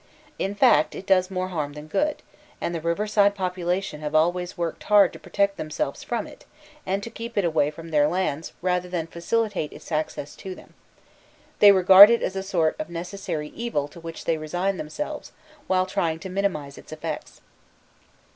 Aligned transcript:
In 0.39 0.55
fact, 0.55 0.95
it 0.95 1.05
does 1.05 1.29
more 1.29 1.49
harm 1.49 1.73
than 1.73 1.85
good, 1.85 2.23
and 2.59 2.73
the 2.73 2.81
river 2.81 3.05
side 3.05 3.35
population 3.35 4.01
have 4.01 4.15
always 4.15 4.57
worked 4.57 4.81
hard 4.85 5.13
to 5.13 5.19
protect 5.19 5.57
themselves 5.57 6.03
from 6.03 6.25
it 6.25 6.43
and 6.87 7.03
to 7.03 7.11
keep 7.11 7.37
it 7.37 7.45
away 7.45 7.69
from 7.69 7.89
their 7.91 8.07
lands 8.07 8.51
rather 8.63 8.89
than 8.89 9.05
facilitate 9.05 9.71
its 9.71 9.91
access 9.91 10.35
to 10.37 10.55
them; 10.55 10.73
they 11.59 11.71
regard 11.71 12.09
it 12.09 12.23
as 12.23 12.35
a 12.35 12.41
sort 12.41 12.75
of 12.79 12.89
necessary 12.89 13.49
evil 13.49 13.87
to 13.89 13.99
which 13.99 14.25
they 14.25 14.39
resign 14.39 14.77
themselves, 14.77 15.33
while 15.67 15.85
trying 15.85 16.17
to 16.17 16.29
minimize 16.29 16.79
its 16.79 16.91
effects. 16.91 17.41